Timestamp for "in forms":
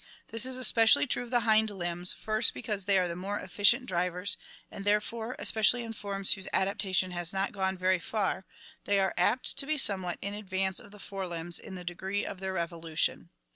5.83-6.33